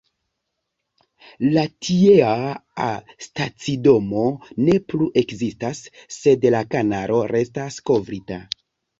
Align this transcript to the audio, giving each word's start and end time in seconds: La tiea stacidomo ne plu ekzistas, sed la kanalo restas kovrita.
La 1.55 1.63
tiea 1.87 2.85
stacidomo 3.25 4.23
ne 4.69 4.77
plu 4.93 5.09
ekzistas, 5.23 5.81
sed 6.15 6.47
la 6.57 6.63
kanalo 6.77 7.21
restas 7.33 7.77
kovrita. 7.91 8.39